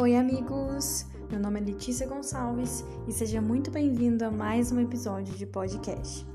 [0.00, 1.04] Oi, amigos!
[1.30, 6.26] Meu nome é Letícia Gonçalves e seja muito bem-vindo a mais um episódio de podcast.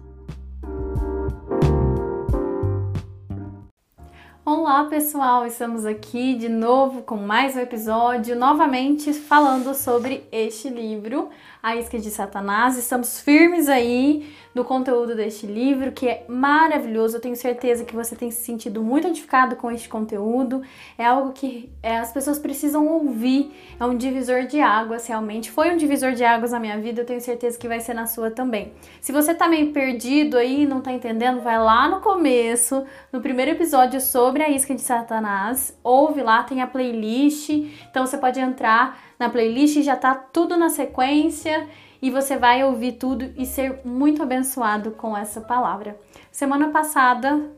[4.45, 5.47] Olá, pessoal!
[5.47, 11.29] Estamos aqui de novo com mais um episódio, novamente falando sobre este livro,
[11.65, 12.77] A Isca de Satanás.
[12.77, 17.17] Estamos firmes aí no conteúdo deste livro, que é maravilhoso.
[17.17, 20.61] Eu tenho certeza que você tem se sentido muito edificado com este conteúdo.
[20.95, 23.51] É algo que é, as pessoas precisam ouvir.
[23.79, 25.49] É um divisor de águas, realmente.
[25.49, 28.05] Foi um divisor de águas na minha vida, eu tenho certeza que vai ser na
[28.05, 28.71] sua também.
[29.01, 33.49] Se você tá meio perdido aí, não tá entendendo, vai lá no começo, no primeiro
[33.49, 35.75] episódio sobre a isca de Satanás.
[35.83, 37.49] Ouve lá, tem a playlist.
[37.89, 41.67] Então você pode entrar na playlist já tá tudo na sequência
[42.01, 45.99] e você vai ouvir tudo e ser muito abençoado com essa palavra.
[46.31, 47.49] Semana passada,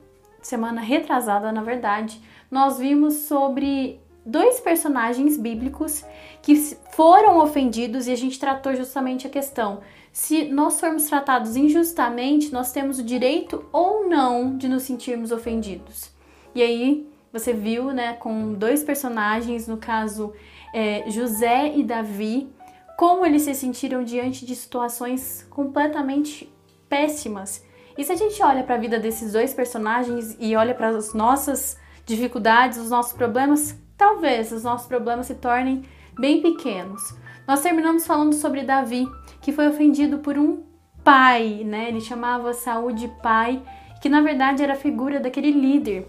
[0.42, 6.06] semana retrasada, na verdade, nós vimos sobre dois personagens bíblicos
[6.42, 6.56] que
[6.92, 9.80] foram ofendidos e a gente tratou justamente a questão:
[10.12, 16.12] se nós formos tratados injustamente, nós temos o direito ou não de nos sentirmos ofendidos.
[16.54, 20.34] E aí você viu, né, com dois personagens, no caso
[20.74, 22.50] é, José e Davi,
[22.98, 26.52] como eles se sentiram diante de situações completamente
[26.90, 27.64] péssimas.
[27.98, 31.14] E se a gente olha para a vida desses dois personagens e olha para as
[31.14, 35.84] nossas dificuldades, os nossos problemas, talvez os nossos problemas se tornem
[36.18, 37.16] bem pequenos.
[37.48, 39.08] Nós terminamos falando sobre Davi,
[39.42, 40.64] que foi ofendido por um
[41.04, 41.88] pai, né?
[41.88, 43.62] Ele chamava Saúl de pai,
[44.02, 46.08] que na verdade era a figura daquele líder.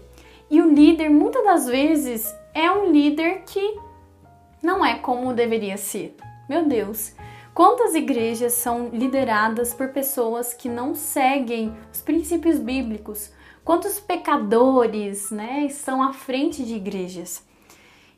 [0.49, 3.77] E o líder, muitas das vezes, é um líder que
[4.61, 6.15] não é como deveria ser.
[6.47, 7.13] Meu Deus,
[7.53, 13.31] quantas igrejas são lideradas por pessoas que não seguem os princípios bíblicos?
[13.63, 17.43] Quantos pecadores, né, estão à frente de igrejas?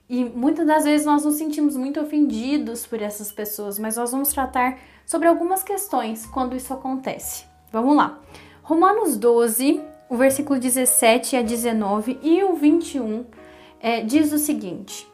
[0.09, 4.29] E muitas das vezes nós nos sentimos muito ofendidos por essas pessoas, mas nós vamos
[4.29, 7.45] tratar sobre algumas questões quando isso acontece.
[7.71, 8.19] Vamos lá.
[8.61, 13.25] Romanos 12, o versículo 17 a 19 e o 21
[13.79, 15.10] é, diz o seguinte: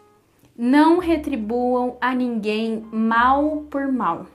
[0.57, 4.25] não retribuam a ninguém mal por mal.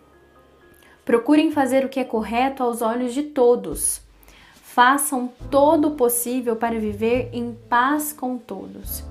[1.05, 4.00] Procurem fazer o que é correto aos olhos de todos.
[4.55, 9.03] Façam todo o possível para viver em paz com todos.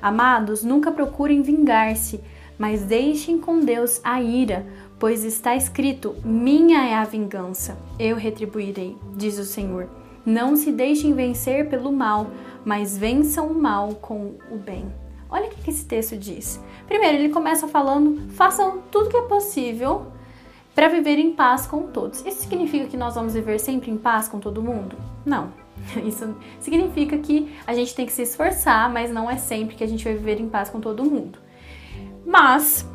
[0.00, 2.20] Amados, nunca procurem vingar-se,
[2.56, 4.64] mas deixem com Deus a ira,
[4.98, 9.88] pois está escrito: Minha é a vingança, eu retribuirei, diz o Senhor.
[10.24, 12.30] Não se deixem vencer pelo mal,
[12.64, 14.86] mas vençam o mal com o bem.
[15.30, 16.60] Olha o que esse texto diz.
[16.86, 20.06] Primeiro, ele começa falando: façam tudo que é possível
[20.74, 22.24] para viver em paz com todos.
[22.24, 24.96] Isso significa que nós vamos viver sempre em paz com todo mundo?
[25.24, 25.52] Não.
[26.04, 29.86] Isso significa que a gente tem que se esforçar, mas não é sempre que a
[29.86, 31.38] gente vai viver em paz com todo mundo.
[32.24, 32.86] Mas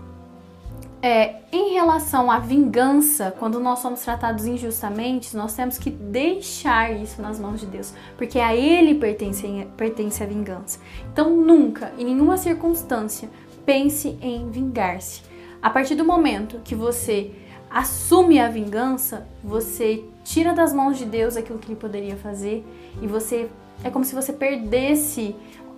[1.06, 7.22] é, em relação à vingança, quando nós somos tratados injustamente, nós temos que deixar isso
[7.22, 10.80] nas mãos de Deus, porque a Ele pertence, pertence a vingança.
[11.14, 13.30] Então, nunca, em nenhuma circunstância,
[13.64, 15.22] pense em vingar-se.
[15.62, 17.32] A partir do momento que você
[17.70, 22.66] assume a vingança, você tira das mãos de Deus aquilo que ele poderia fazer
[23.00, 23.48] e você
[23.84, 25.36] é como se você perdesse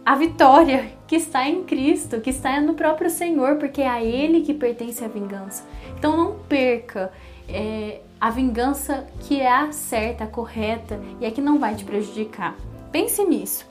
[0.07, 4.39] a vitória que está em Cristo, que está no próprio Senhor, porque é a Ele
[4.39, 5.65] que pertence a vingança.
[5.97, 7.11] Então não perca
[7.45, 11.83] é, a vingança que é a certa, a correta e é que não vai te
[11.83, 12.55] prejudicar.
[12.89, 13.65] Pense nisso.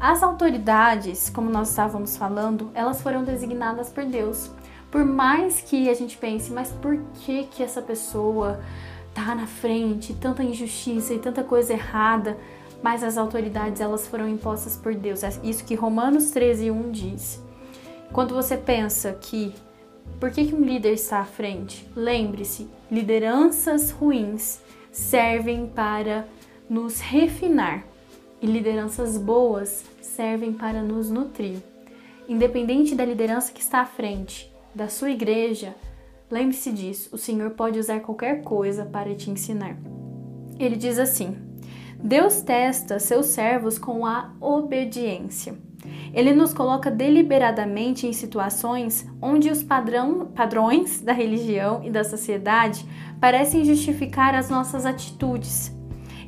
[0.00, 4.50] As autoridades, como nós estávamos falando, elas foram designadas por Deus.
[4.90, 8.62] Por mais que a gente pense, mas por que que essa pessoa
[9.12, 12.38] tá na frente, tanta injustiça e tanta coisa errada?
[12.82, 15.22] Mas as autoridades elas foram impostas por Deus.
[15.22, 17.42] É isso que Romanos 13, 1 diz.
[18.12, 19.54] Quando você pensa que
[20.18, 21.88] por que, que um líder está à frente?
[21.94, 26.26] Lembre-se, lideranças ruins servem para
[26.68, 27.84] nos refinar
[28.40, 31.58] e lideranças boas servem para nos nutrir.
[32.28, 35.74] Independente da liderança que está à frente da sua igreja,
[36.30, 39.76] lembre-se disso: o Senhor pode usar qualquer coisa para te ensinar.
[40.58, 41.36] Ele diz assim:
[42.02, 45.54] Deus testa seus servos com a obediência.
[46.12, 52.86] Ele nos coloca deliberadamente em situações onde os padrão, padrões da religião e da sociedade
[53.20, 55.74] parecem justificar as nossas atitudes.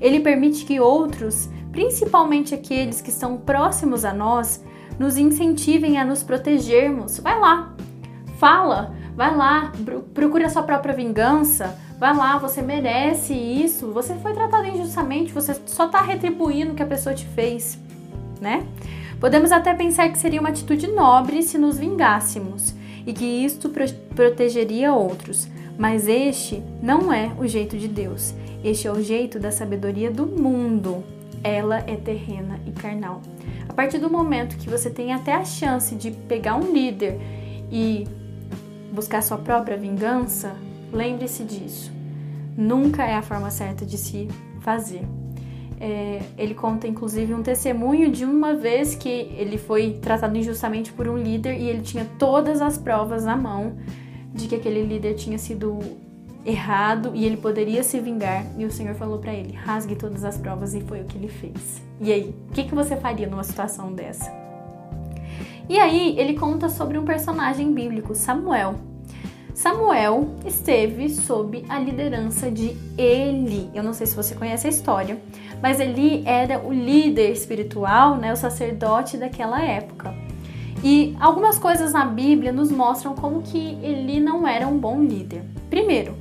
[0.01, 4.63] Ele permite que outros, principalmente aqueles que estão próximos a nós,
[4.99, 7.19] nos incentivem a nos protegermos.
[7.19, 7.75] Vai lá,
[8.39, 9.73] fala, vai lá,
[10.13, 13.93] procura a sua própria vingança, Vai lá, você merece isso.
[13.93, 17.79] Você foi tratado injustamente, você só está retribuindo o que a pessoa te fez,
[18.41, 18.67] né?
[19.21, 22.75] Podemos até pensar que seria uma atitude nobre se nos vingássemos.
[23.07, 23.71] e que isto
[24.17, 25.47] protegeria outros.
[25.79, 28.35] Mas este não é o jeito de Deus.
[28.65, 31.05] Este é o jeito da sabedoria do mundo.
[31.45, 33.23] Ela é terrena e carnal.
[33.69, 37.21] A partir do momento que você tem até a chance de pegar um líder
[37.71, 38.09] e
[38.93, 40.53] buscar sua própria vingança,
[40.93, 41.92] lembre-se disso.
[42.57, 44.29] Nunca é a forma certa de se
[44.61, 45.03] fazer.
[45.81, 51.09] É, ele conta inclusive um testemunho de uma vez que ele foi tratado injustamente por
[51.09, 53.77] um líder e ele tinha todas as provas na mão
[54.33, 55.81] de que aquele líder tinha sido
[56.45, 58.45] errado e ele poderia se vingar.
[58.59, 61.29] E o Senhor falou para ele: rasgue todas as provas, e foi o que ele
[61.29, 61.83] fez.
[62.01, 64.31] E aí, o que, que você faria numa situação dessa?
[65.69, 68.75] E aí, ele conta sobre um personagem bíblico, Samuel.
[69.55, 73.71] Samuel esteve sob a liderança de Eli.
[73.75, 75.21] Eu não sei se você conhece a história,
[75.61, 80.15] mas Eli era o líder espiritual, né, o sacerdote daquela época.
[80.83, 85.45] E algumas coisas na Bíblia nos mostram como que Eli não era um bom líder.
[85.71, 86.17] Primeiro,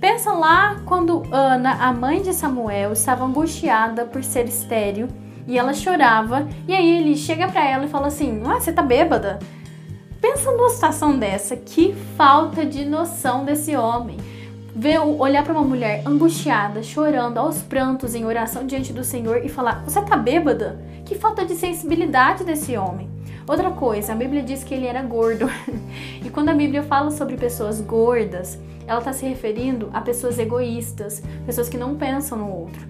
[0.00, 5.06] pensa lá quando Ana, a mãe de Samuel, estava angustiada por ser estéril
[5.46, 8.82] e ela chorava, e aí ele chega para ela e fala assim: "Ah, você tá
[8.82, 9.38] bêbada?"
[10.20, 14.18] Pensa numa situação dessa, que falta de noção desse homem.
[14.76, 19.48] Ver, olhar para uma mulher angustiada, chorando, aos prantos, em oração diante do Senhor e
[19.48, 20.80] falar: Você tá bêbada?
[21.04, 23.08] Que falta de sensibilidade desse homem.
[23.48, 25.50] Outra coisa, a Bíblia diz que ele era gordo.
[26.24, 31.22] e quando a Bíblia fala sobre pessoas gordas, ela está se referindo a pessoas egoístas,
[31.46, 32.80] pessoas que não pensam no outro.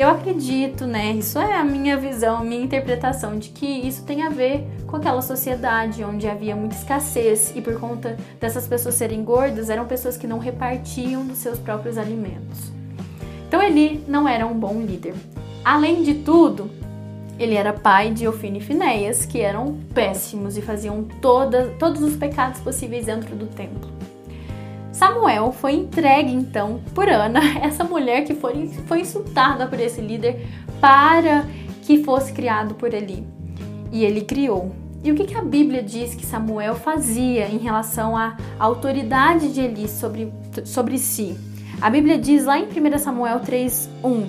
[0.00, 1.12] Eu acredito, né?
[1.12, 4.96] Isso é a minha visão, a minha interpretação de que isso tem a ver com
[4.96, 10.16] aquela sociedade onde havia muita escassez e por conta dessas pessoas serem gordas, eram pessoas
[10.16, 12.72] que não repartiam dos seus próprios alimentos.
[13.46, 15.12] Então ele não era um bom líder.
[15.62, 16.70] Além de tudo,
[17.38, 22.16] ele era pai de Ofine e Finéias, que eram péssimos e faziam toda, todos os
[22.16, 23.99] pecados possíveis dentro do templo.
[25.00, 30.46] Samuel foi entregue então por Ana, essa mulher que foi, foi insultada por esse líder,
[30.78, 31.46] para
[31.80, 33.26] que fosse criado por Eli.
[33.90, 34.76] E ele criou.
[35.02, 39.62] E o que, que a Bíblia diz que Samuel fazia em relação à autoridade de
[39.62, 40.30] Eli sobre,
[40.66, 41.34] sobre si?
[41.80, 44.28] A Bíblia diz lá em 1 Samuel 3:1,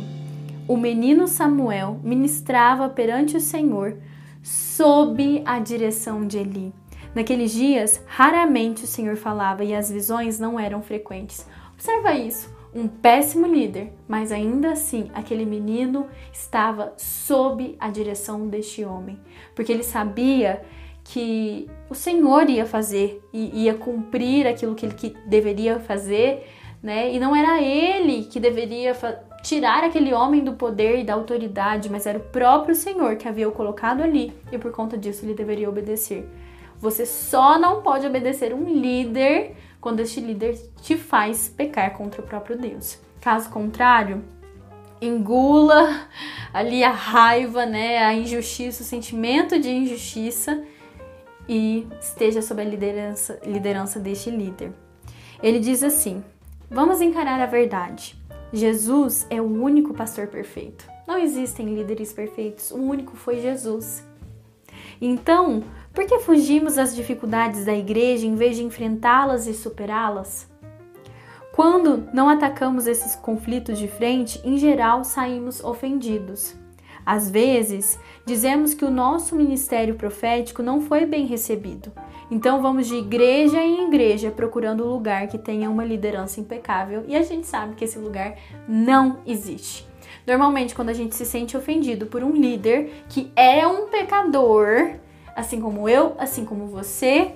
[0.69, 3.97] o menino Samuel ministrava perante o Senhor
[4.41, 6.80] sob a direção de Eli.
[7.13, 11.45] Naqueles dias, raramente o Senhor falava e as visões não eram frequentes.
[11.73, 12.49] Observa isso.
[12.73, 19.19] Um péssimo líder, mas ainda assim aquele menino estava sob a direção deste homem,
[19.53, 20.61] porque ele sabia
[21.03, 26.47] que o Senhor ia fazer e ia cumprir aquilo que ele deveria fazer,
[26.81, 27.13] né?
[27.13, 28.95] E não era ele que deveria
[29.43, 33.49] tirar aquele homem do poder e da autoridade, mas era o próprio Senhor que havia
[33.49, 36.25] o colocado ali e por conta disso ele deveria obedecer.
[36.81, 42.25] Você só não pode obedecer um líder quando este líder te faz pecar contra o
[42.25, 42.99] próprio Deus.
[43.21, 44.23] Caso contrário,
[44.99, 46.07] engula
[46.51, 50.63] ali a raiva, né, a injustiça, o sentimento de injustiça
[51.47, 54.73] e esteja sob a liderança, liderança deste líder.
[55.41, 56.23] Ele diz assim:
[56.69, 58.19] Vamos encarar a verdade.
[58.51, 60.89] Jesus é o único pastor perfeito.
[61.07, 64.03] Não existem líderes perfeitos, o único foi Jesus.
[65.01, 70.49] Então, por que fugimos das dificuldades da igreja em vez de enfrentá-las e superá-las?
[71.53, 76.55] Quando não atacamos esses conflitos de frente, em geral saímos ofendidos.
[77.05, 81.91] Às vezes, dizemos que o nosso ministério profético não foi bem recebido.
[82.29, 87.15] Então vamos de igreja em igreja procurando um lugar que tenha uma liderança impecável e
[87.15, 89.85] a gente sabe que esse lugar não existe.
[90.25, 95.00] Normalmente, quando a gente se sente ofendido por um líder que é um pecador,
[95.35, 97.35] assim como eu, assim como você,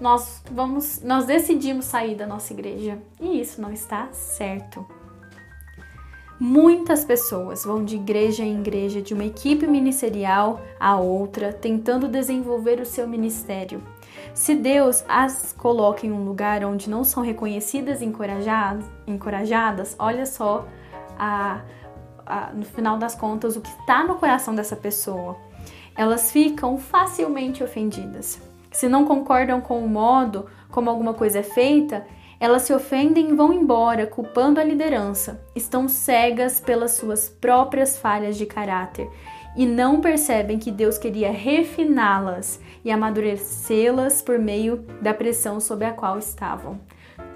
[0.00, 4.84] nós vamos, nós decidimos sair da nossa igreja e isso não está certo.
[6.38, 12.80] Muitas pessoas vão de igreja em igreja, de uma equipe ministerial a outra, tentando desenvolver
[12.80, 13.82] o seu ministério.
[14.32, 20.24] Se Deus as coloca em um lugar onde não são reconhecidas e encorajadas, encorajadas olha
[20.24, 20.66] só
[21.18, 21.60] a,
[22.24, 25.36] a, no final das contas o que está no coração dessa pessoa
[25.96, 28.40] elas ficam facilmente ofendidas.
[28.70, 32.06] Se não concordam com o modo como alguma coisa é feita,
[32.38, 35.44] elas se ofendem e vão embora, culpando a liderança.
[35.54, 39.10] Estão cegas pelas suas próprias falhas de caráter
[39.56, 45.92] e não percebem que Deus queria refiná-las e amadurecê-las por meio da pressão sob a
[45.92, 46.80] qual estavam.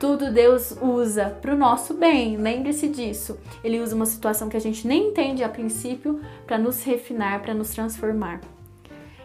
[0.04, 3.38] Tudo Deus usa para o nosso bem, lembre-se disso.
[3.64, 7.54] Ele usa uma situação que a gente nem entende a princípio para nos refinar, para
[7.54, 8.42] nos transformar.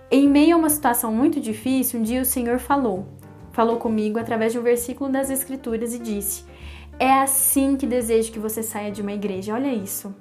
[0.09, 3.05] Em meio a uma situação muito difícil, um dia o Senhor falou:
[3.51, 6.45] falou comigo através de um versículo das Escrituras e disse:
[6.98, 9.53] É assim que desejo que você saia de uma igreja.
[9.53, 10.15] Olha isso.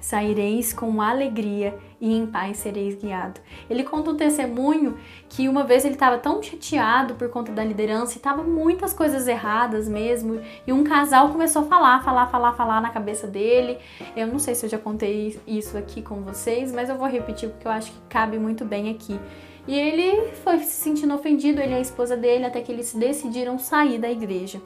[0.00, 3.40] Saireis com alegria e em paz sereis guiado.
[3.68, 4.96] Ele conta um testemunho
[5.28, 9.26] que uma vez ele estava tão chateado por conta da liderança e estava muitas coisas
[9.26, 10.40] erradas mesmo.
[10.66, 13.78] E um casal começou a falar, falar, falar, falar na cabeça dele.
[14.16, 17.48] Eu não sei se eu já contei isso aqui com vocês, mas eu vou repetir
[17.48, 19.18] porque eu acho que cabe muito bem aqui.
[19.66, 23.58] E ele foi se sentindo ofendido, ele e a esposa dele, até que eles decidiram
[23.58, 24.62] sair da igreja.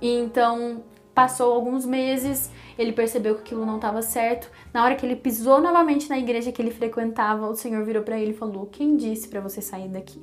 [0.00, 4.50] E então passou alguns meses, ele percebeu que aquilo não estava certo.
[4.72, 8.18] Na hora que ele pisou novamente na igreja que ele frequentava, o Senhor virou para
[8.18, 10.20] ele e falou: "Quem disse para você sair daqui?"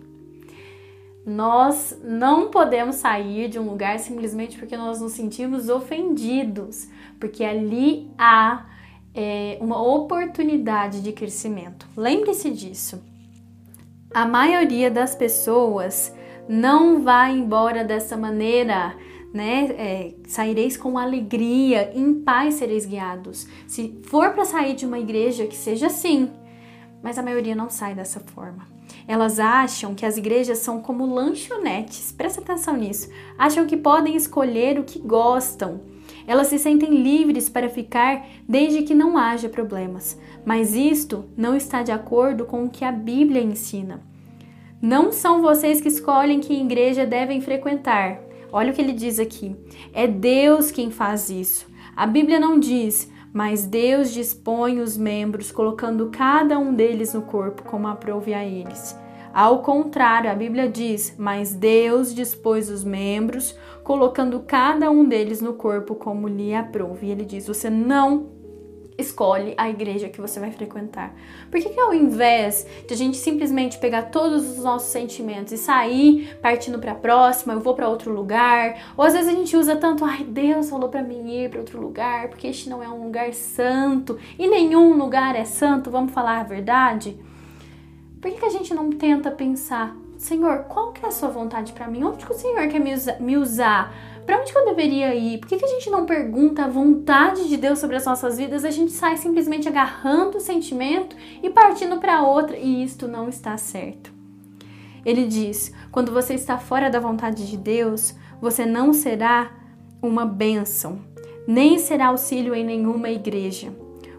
[1.26, 8.12] Nós não podemos sair de um lugar simplesmente porque nós nos sentimos ofendidos, porque ali
[8.18, 8.66] há
[9.16, 11.88] é, uma oportunidade de crescimento.
[11.96, 13.02] Lembre-se disso.
[14.14, 16.14] A maioria das pessoas
[16.48, 18.94] não vai embora dessa maneira,
[19.34, 19.66] né?
[19.78, 23.48] É, saireis com alegria, em paz sereis guiados.
[23.68, 26.30] Se for para sair de uma igreja, que seja assim,
[27.02, 28.68] mas a maioria não sai dessa forma.
[29.08, 33.10] Elas acham que as igrejas são como lanchonetes, presta atenção nisso.
[33.38, 35.82] Acham que podem escolher o que gostam.
[36.26, 40.18] Elas se sentem livres para ficar desde que não haja problemas.
[40.46, 44.02] Mas isto não está de acordo com o que a Bíblia ensina.
[44.82, 48.22] Não são vocês que escolhem que igreja devem frequentar.
[48.54, 49.56] Olha o que ele diz aqui.
[49.92, 51.66] É Deus quem faz isso.
[51.96, 57.64] A Bíblia não diz, mas Deus dispõe os membros, colocando cada um deles no corpo
[57.64, 58.96] como aprouve a eles.
[59.34, 65.54] Ao contrário, a Bíblia diz: Mas Deus dispôs os membros, colocando cada um deles no
[65.54, 67.08] corpo como lhe aprouve.
[67.08, 68.43] E ele diz: Você não
[68.98, 71.14] escolhe a igreja que você vai frequentar.
[71.50, 75.58] Por que, que ao invés de a gente simplesmente pegar todos os nossos sentimentos e
[75.58, 79.56] sair partindo para a próxima, eu vou para outro lugar, ou às vezes a gente
[79.56, 82.90] usa tanto, ai, Deus falou para mim ir para outro lugar, porque este não é
[82.90, 87.18] um lugar santo e nenhum lugar é santo, vamos falar a verdade?
[88.22, 91.74] Por que, que a gente não tenta pensar, Senhor, qual que é a sua vontade
[91.74, 92.04] para mim?
[92.04, 93.94] Onde que o Senhor quer me, usa, me usar?
[94.26, 95.38] Para onde que eu deveria ir?
[95.40, 98.64] Por que, que a gente não pergunta a vontade de Deus sobre as nossas vidas?
[98.64, 103.58] A gente sai simplesmente agarrando o sentimento e partindo para outra, e isto não está
[103.58, 104.14] certo.
[105.06, 109.52] Ele diz: quando você está fora da vontade de Deus, você não será
[110.02, 111.00] uma bênção,
[111.46, 113.74] nem será auxílio em nenhuma igreja.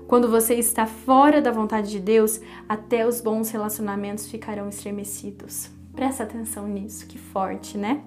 [0.07, 5.71] Quando você está fora da vontade de Deus, até os bons relacionamentos ficarão estremecidos.
[5.95, 8.03] Presta atenção nisso, que forte, né?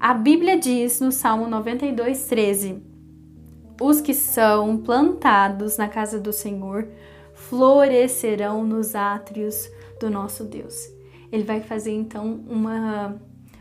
[0.00, 2.82] A Bíblia diz no Salmo 92, 13:
[3.80, 6.88] Os que são plantados na casa do Senhor
[7.34, 9.68] florescerão nos átrios
[10.00, 10.74] do nosso Deus.
[11.30, 13.16] Ele vai fazer então uma,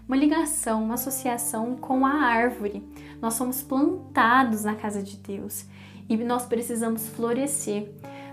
[0.07, 2.83] uma ligação, uma associação com a árvore.
[3.21, 5.65] Nós somos plantados na casa de Deus
[6.07, 7.91] e nós precisamos florescer.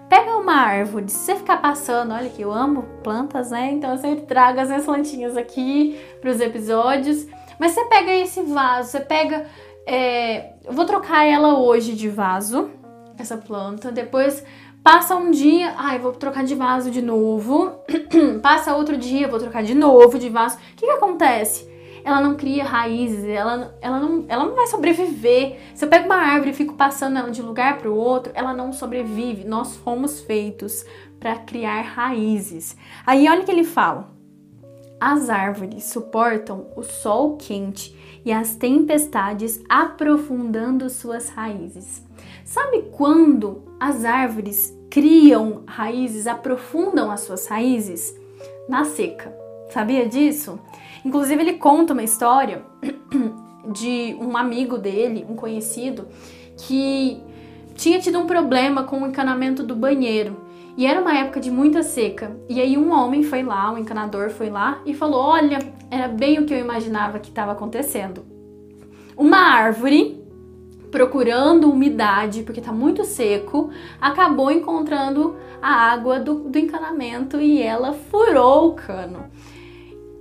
[0.09, 3.73] Pega uma árvore, se você ficar passando, olha que eu amo plantas, né?
[3.73, 7.27] Então eu sempre trago as minhas plantinhas aqui para os episódios.
[7.59, 9.47] Mas você pega esse vaso, você pega.
[9.87, 12.71] É, eu vou trocar ela hoje de vaso,
[13.19, 13.91] essa planta.
[13.91, 14.45] Depois
[14.83, 17.73] passa um dia, ai, vou trocar de vaso de novo.
[18.43, 20.57] passa outro dia, vou trocar de novo de vaso.
[20.57, 21.71] O que, que acontece?
[22.05, 25.59] Ela não cria raízes, ela, ela, não, ela não vai sobreviver.
[25.75, 28.53] Se eu pego uma árvore e fico passando ela de lugar para o outro, ela
[28.53, 29.45] não sobrevive.
[29.45, 30.85] Nós fomos feitos
[31.21, 32.77] para criar raízes.
[33.07, 34.11] Aí olha o que ele fala.
[35.05, 37.93] As árvores suportam o sol quente
[38.25, 42.07] e as tempestades aprofundando suas raízes.
[42.45, 48.17] Sabe quando as árvores criam raízes, aprofundam as suas raízes?
[48.69, 49.37] Na seca.
[49.71, 50.57] Sabia disso?
[51.05, 52.65] Inclusive, ele conta uma história
[53.73, 56.07] de um amigo dele, um conhecido,
[56.57, 57.21] que
[57.75, 60.42] tinha tido um problema com o encanamento do banheiro.
[60.77, 62.37] E era uma época de muita seca.
[62.49, 65.59] E aí um homem foi lá, um encanador foi lá e falou: "Olha,
[65.91, 68.25] era bem o que eu imaginava que estava acontecendo.
[69.17, 70.23] Uma árvore
[70.91, 77.93] procurando umidade, porque está muito seco, acabou encontrando a água do, do encanamento e ela
[77.93, 79.25] furou o cano.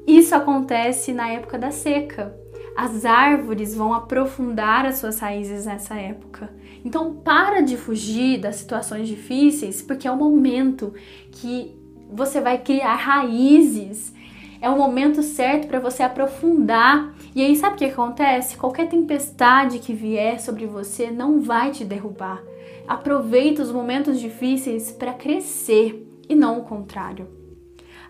[0.08, 2.36] Isso acontece na época da seca.
[2.76, 6.50] As árvores vão aprofundar as suas raízes nessa época.
[6.84, 10.94] Então, para de fugir das situações difíceis, porque é o momento
[11.32, 11.76] que
[12.12, 14.14] você vai criar raízes.
[14.60, 17.14] É o momento certo para você aprofundar.
[17.36, 18.58] E aí, sabe o que acontece?
[18.58, 22.42] Qualquer tempestade que vier sobre você não vai te derrubar.
[22.88, 27.28] Aproveita os momentos difíceis para crescer e não o contrário.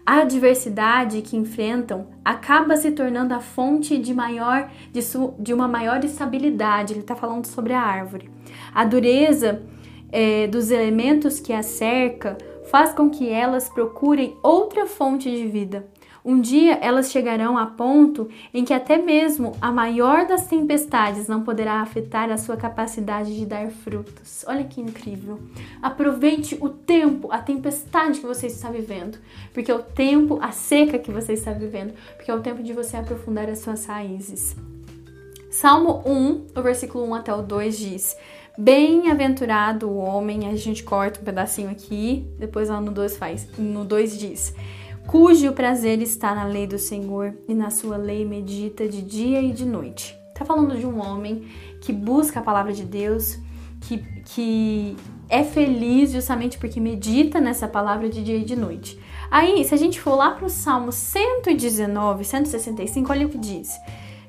[0.06, 5.00] A adversidade que enfrentam acaba se tornando a fonte de, maior, de,
[5.40, 6.94] de uma maior estabilidade.
[6.94, 8.30] Ele está falando sobre a árvore.
[8.74, 9.62] A dureza
[10.12, 12.38] é, dos elementos que a cerca
[12.70, 15.88] faz com que elas procurem outra fonte de vida.
[16.24, 21.42] Um dia elas chegarão a ponto em que até mesmo a maior das tempestades não
[21.42, 24.46] poderá afetar a sua capacidade de dar frutos.
[24.48, 25.40] Olha que incrível!
[25.82, 29.18] Aproveite o tempo, a tempestade que você está vivendo,
[29.52, 32.72] porque é o tempo, a seca que você está vivendo, porque é o tempo de
[32.72, 34.56] você aprofundar as suas raízes.
[35.50, 38.16] Salmo 1, o versículo 1 até o 2 diz:
[38.58, 43.86] Bem-aventurado o homem, a gente corta um pedacinho aqui, depois lá no 2 faz, no
[43.86, 44.54] 2 diz:
[45.08, 49.52] cujo prazer está na lei do Senhor e na sua lei medita de dia e
[49.52, 50.18] de noite.
[50.30, 51.48] Está falando de um homem
[51.82, 53.38] que busca a palavra de Deus,
[53.82, 54.96] que, que
[55.30, 59.00] é feliz justamente porque medita nessa palavra de dia e de noite.
[59.30, 63.70] Aí, se a gente for lá para o Salmo 119, 165, olha o que diz.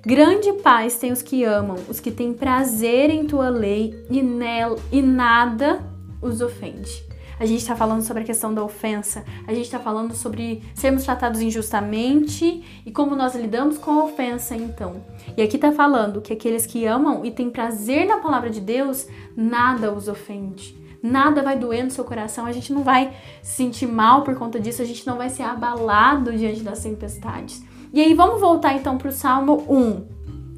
[0.05, 4.79] Grande paz tem os que amam, os que têm prazer em tua lei e, nela,
[4.91, 5.81] e nada
[6.21, 10.15] os ofende a gente está falando sobre a questão da ofensa, a gente está falando
[10.15, 15.03] sobre sermos tratados injustamente e como nós lidamos com a ofensa, então.
[15.37, 19.09] E aqui está falando que aqueles que amam e têm prazer na palavra de Deus,
[19.37, 20.81] nada os ofende.
[21.03, 24.61] Nada vai doer no seu coração, a gente não vai se sentir mal por conta
[24.61, 27.61] disso, a gente não vai ser abalado diante das tempestades.
[27.93, 30.07] E aí vamos voltar então para o Salmo 1.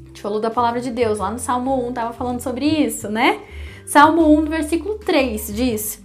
[0.03, 3.09] A gente falou da palavra de Deus, lá no Salmo 1 estava falando sobre isso,
[3.09, 3.41] né?
[3.85, 6.01] Salmo 1, versículo 3 diz: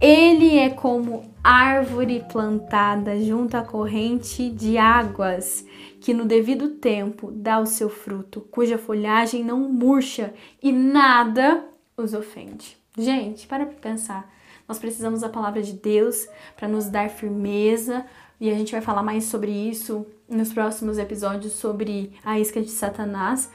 [0.00, 5.64] ele é como árvore plantada junto à corrente de águas,
[6.00, 11.64] que no devido tempo dá o seu fruto, cuja folhagem não murcha e nada
[11.96, 12.76] os ofende.
[12.96, 14.32] Gente, para pensar.
[14.68, 18.04] Nós precisamos da palavra de Deus para nos dar firmeza,
[18.38, 22.70] e a gente vai falar mais sobre isso nos próximos episódios sobre a isca de
[22.70, 23.50] Satanás.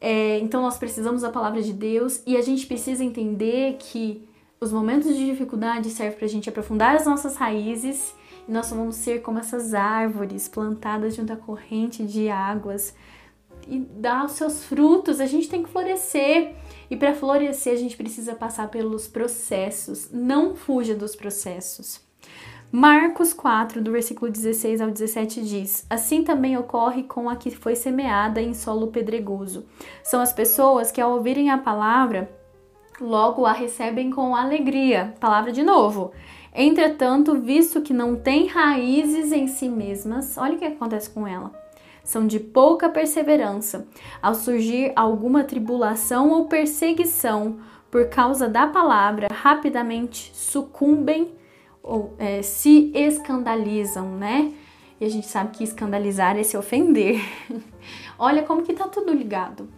[0.00, 4.28] É, então, nós precisamos da palavra de Deus e a gente precisa entender que
[4.60, 8.14] os momentos de dificuldade servem para a gente aprofundar as nossas raízes
[8.48, 12.94] e nós vamos ser como essas árvores plantadas junto à corrente de águas
[13.66, 15.20] e dar os seus frutos.
[15.20, 16.54] A gente tem que florescer
[16.90, 20.10] e para florescer a gente precisa passar pelos processos.
[20.10, 22.07] Não fuja dos processos.
[22.70, 27.74] Marcos 4, do versículo 16 ao 17 diz: Assim também ocorre com a que foi
[27.74, 29.64] semeada em solo pedregoso.
[30.02, 32.30] São as pessoas que, ao ouvirem a palavra,
[33.00, 35.14] logo a recebem com alegria.
[35.18, 36.12] Palavra de novo.
[36.54, 41.50] Entretanto, visto que não tem raízes em si mesmas, olha o que acontece com ela.
[42.04, 43.88] São de pouca perseverança.
[44.20, 51.38] Ao surgir alguma tribulação ou perseguição por causa da palavra, rapidamente sucumbem
[51.88, 54.52] ou é, se escandalizam, né?
[55.00, 57.20] E a gente sabe que escandalizar é se ofender.
[58.18, 59.68] olha como que tá tudo ligado.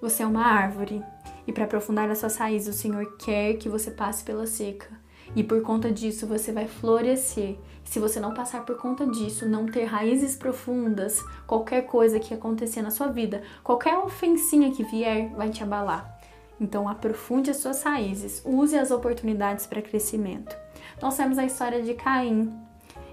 [0.00, 1.02] Você é uma árvore,
[1.46, 4.88] e para aprofundar as suas raízes, o Senhor quer que você passe pela seca.
[5.34, 7.56] E por conta disso você vai florescer.
[7.84, 12.82] Se você não passar por conta disso, não ter raízes profundas, qualquer coisa que acontecer
[12.82, 16.18] na sua vida, qualquer ofensinha que vier, vai te abalar.
[16.60, 20.56] Então aprofunde as suas raízes, use as oportunidades para crescimento.
[21.00, 22.52] Nós temos a história de Caim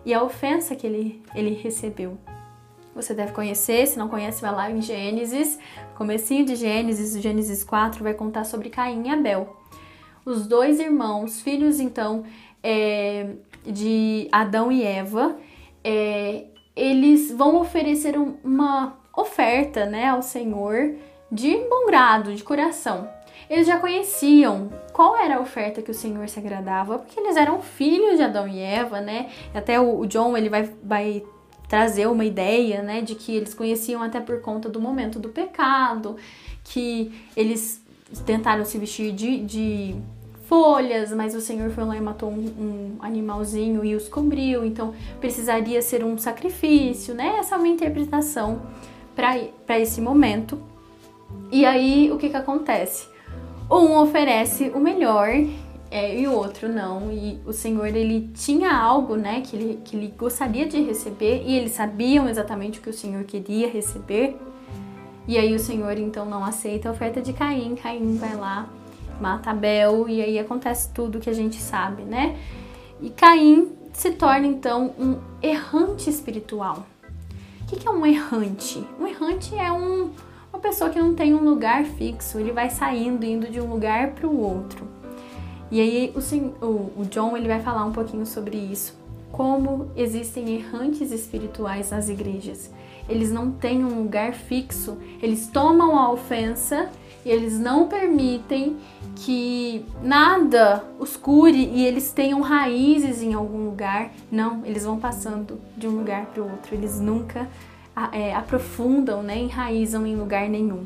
[0.06, 2.18] e a ofensa que ele, ele recebeu
[2.98, 5.60] você deve conhecer, se não conhece, vai lá em Gênesis,
[5.96, 9.56] comecinho de Gênesis, Gênesis 4, vai contar sobre Caim e Abel.
[10.26, 12.24] Os dois irmãos, filhos então
[12.64, 15.38] é, de Adão e Eva,
[15.84, 16.46] é,
[16.76, 20.96] eles vão oferecer uma oferta né, ao Senhor
[21.32, 23.08] de bom grado, de coração.
[23.50, 27.62] Eles já conheciam qual era a oferta que o Senhor se agradava, porque eles eram
[27.62, 29.30] filhos de Adão e Eva, né?
[29.54, 31.24] Até o, John ele vai, vai
[31.68, 36.16] trazer uma ideia, né, de que eles conheciam até por conta do momento do pecado,
[36.64, 37.84] que eles
[38.26, 39.96] tentaram se vestir de, de
[40.48, 44.94] folhas, mas o Senhor foi lá e matou um, um, animalzinho e os cobriu, então
[45.20, 47.36] precisaria ser um sacrifício, né?
[47.40, 48.62] Essa é uma interpretação
[49.14, 50.58] para esse momento.
[51.52, 53.08] E aí o que, que acontece?
[53.70, 55.30] Um oferece o melhor
[55.92, 57.12] é, e o outro não.
[57.12, 61.56] E o Senhor, ele tinha algo, né, que ele, que ele gostaria de receber e
[61.56, 64.38] eles sabiam exatamente o que o Senhor queria receber.
[65.28, 67.76] E aí o Senhor, então, não aceita a oferta de Caim.
[67.76, 68.70] Caim vai lá,
[69.20, 72.38] mata Abel e aí acontece tudo que a gente sabe, né?
[73.02, 76.86] E Caim se torna, então, um errante espiritual.
[77.62, 78.82] O que é um errante?
[78.98, 80.12] Um errante é um,
[80.58, 84.12] uma pessoa que não tem um lugar fixo, ele vai saindo, indo de um lugar
[84.12, 84.88] para o outro.
[85.70, 86.14] E aí
[86.62, 88.98] o, o, John ele vai falar um pouquinho sobre isso
[89.32, 92.72] como existem errantes espirituais nas igrejas.
[93.08, 96.90] Eles não têm um lugar fixo, eles tomam a ofensa
[97.24, 98.78] e eles não permitem
[99.18, 104.12] que nada os cure e eles tenham raízes em algum lugar.
[104.32, 107.48] Não, eles vão passando de um lugar para o outro, eles nunca
[108.12, 110.86] é, aprofundam, né, enraizam em lugar nenhum.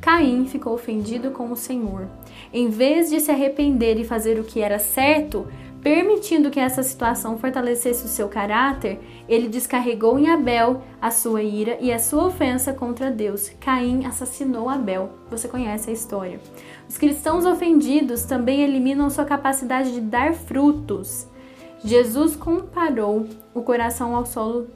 [0.00, 2.06] Caim ficou ofendido com o Senhor.
[2.52, 5.46] Em vez de se arrepender e fazer o que era certo,
[5.82, 11.76] permitindo que essa situação fortalecesse o seu caráter, ele descarregou em Abel a sua ira
[11.80, 13.50] e a sua ofensa contra Deus.
[13.60, 15.10] Caim assassinou Abel.
[15.30, 16.40] Você conhece a história.
[16.88, 21.26] Os cristãos ofendidos também eliminam sua capacidade de dar frutos.
[21.82, 24.68] Jesus comparou o coração ao solo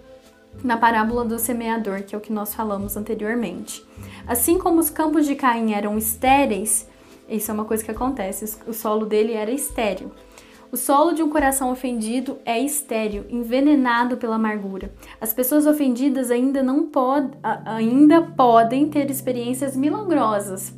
[0.63, 3.85] na parábola do semeador, que é o que nós falamos anteriormente.
[4.27, 6.89] Assim como os campos de Caim eram estéreis,
[7.29, 10.11] isso é uma coisa que acontece, o solo dele era estéril.
[10.71, 14.93] O solo de um coração ofendido é estéril, envenenado pela amargura.
[15.19, 17.31] As pessoas ofendidas ainda não pod
[17.65, 20.75] ainda podem ter experiências milagrosas,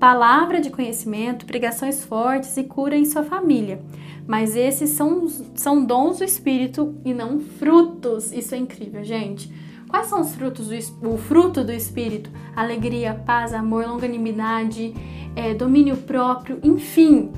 [0.00, 3.82] palavra de conhecimento, pregações fortes e cura em sua família.
[4.26, 8.32] Mas esses são, são dons do Espírito e não frutos.
[8.32, 9.52] Isso é incrível, gente.
[9.86, 12.30] Quais são os frutos do o fruto do Espírito?
[12.56, 14.94] Alegria, paz, amor, longanimidade,
[15.36, 17.30] é, domínio próprio, enfim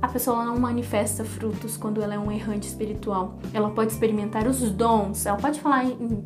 [0.00, 3.36] a pessoa não manifesta frutos quando ela é um errante espiritual.
[3.52, 6.24] Ela pode experimentar os dons, ela pode falar em,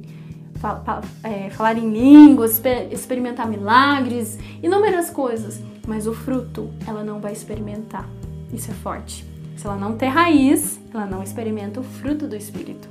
[1.23, 8.09] é, falar em línguas, experimentar milagres, inúmeras coisas, mas o fruto ela não vai experimentar.
[8.53, 9.25] Isso é forte.
[9.57, 12.89] Se ela não ter raiz, ela não experimenta o fruto do Espírito.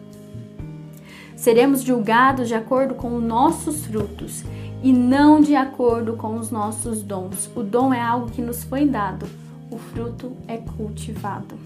[1.35, 4.43] Seremos julgados de acordo com os nossos frutos
[4.83, 7.49] e não de acordo com os nossos dons.
[7.55, 9.25] O dom é algo que nos foi dado
[9.71, 11.57] o fruto é cultivado.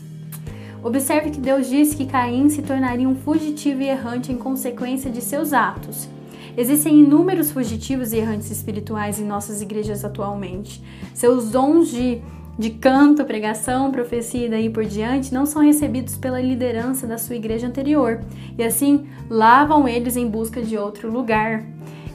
[0.85, 5.19] Observe que Deus disse que Caim se tornaria um fugitivo e errante em consequência de
[5.19, 6.07] seus atos.
[6.55, 10.83] Existem inúmeros fugitivos e errantes espirituais em nossas igrejas atualmente.
[11.11, 12.21] Seus dons de,
[12.55, 17.35] de canto, pregação, profecia e daí por diante não são recebidos pela liderança da sua
[17.35, 18.21] igreja anterior
[18.55, 21.65] e assim lavam eles em busca de outro lugar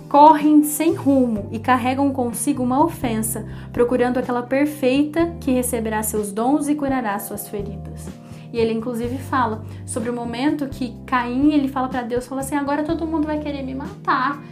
[0.08, 6.68] correm sem rumo e carregam consigo uma ofensa, procurando aquela perfeita que receberá seus dons
[6.68, 8.19] e curará suas feridas.
[8.52, 12.54] E ele inclusive fala sobre o momento que Caim, ele fala para Deus, fala assim:
[12.54, 14.42] "Agora todo mundo vai querer me matar".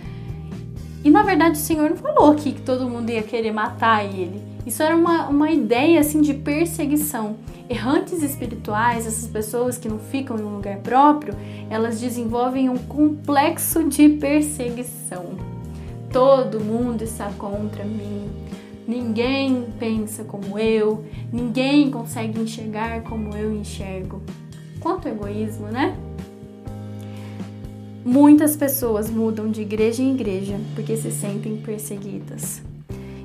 [1.04, 4.42] E na verdade o Senhor não falou que todo mundo ia querer matar ele.
[4.66, 7.37] Isso era uma, uma ideia assim de perseguição.
[7.70, 11.34] Errantes espirituais, essas pessoas que não ficam em um lugar próprio,
[11.70, 15.37] elas desenvolvem um complexo de perseguição.
[16.12, 18.28] Todo mundo está contra mim.
[18.88, 24.22] Ninguém pensa como eu, ninguém consegue enxergar como eu enxergo.
[24.81, 25.94] Quanto egoísmo, né?
[28.03, 32.62] Muitas pessoas mudam de igreja em igreja porque se sentem perseguidas.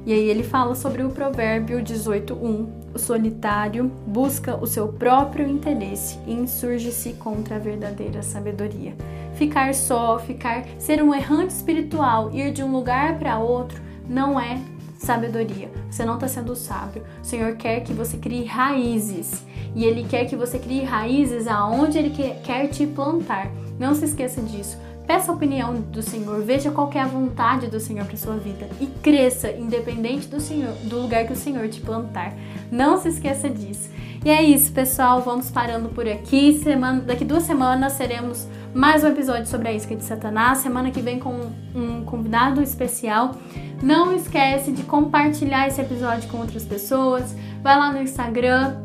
[0.06, 2.68] E aí ele fala sobre o provérbio 18:1.
[2.94, 8.94] O solitário busca o seu próprio interesse e insurge-se contra a verdadeira sabedoria
[9.34, 14.60] ficar só, ficar ser um errante espiritual, ir de um lugar para outro, não é
[15.04, 15.70] sabedoria.
[15.90, 17.04] Você não está sendo sábio.
[17.22, 19.46] O Senhor quer que você crie raízes.
[19.76, 23.52] E Ele quer que você crie raízes aonde Ele quer te plantar.
[23.80, 24.78] Não se esqueça disso.
[25.06, 28.70] Peça a opinião do Senhor, veja qual é a vontade do Senhor para sua vida
[28.80, 32.34] e cresça independente do Senhor, do lugar que o Senhor te plantar.
[32.72, 33.90] Não se esqueça disso.
[34.24, 35.22] E é isso, pessoal.
[35.22, 36.58] Vamos parando por aqui.
[36.64, 40.60] Semana, daqui duas semanas seremos mais um episódio sobre a isca de Satanás.
[40.60, 43.36] Semana que vem com um convidado especial.
[43.84, 47.36] Não esquece de compartilhar esse episódio com outras pessoas.
[47.62, 48.78] Vai lá no Instagram.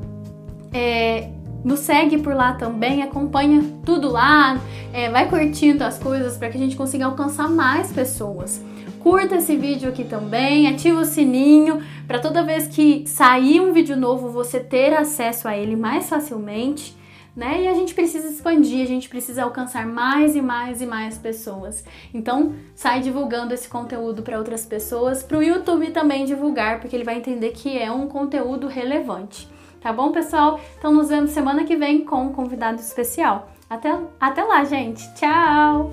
[0.72, 1.30] É,
[1.64, 4.60] nos segue por lá também, acompanha tudo lá,
[4.92, 8.60] é, vai curtindo as coisas para que a gente consiga alcançar mais pessoas.
[9.00, 13.96] Curta esse vídeo aqui também, ativa o sininho para toda vez que sair um vídeo
[13.96, 16.96] novo você ter acesso a ele mais facilmente.
[17.38, 17.62] Né?
[17.62, 21.84] E a gente precisa expandir, a gente precisa alcançar mais e mais e mais pessoas.
[22.12, 27.04] Então, sai divulgando esse conteúdo para outras pessoas, para o YouTube também divulgar, porque ele
[27.04, 29.48] vai entender que é um conteúdo relevante.
[29.80, 30.58] Tá bom, pessoal?
[30.76, 33.48] Então, nos vemos semana que vem com um convidado especial.
[33.70, 35.08] Até, até lá, gente.
[35.14, 35.92] Tchau!